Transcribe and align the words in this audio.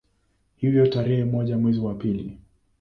Hivyo 0.55 0.87
tarehe 0.87 1.25
moja 1.25 1.57
mwezi 1.57 1.79
wa 1.79 1.93
pili 1.95 2.37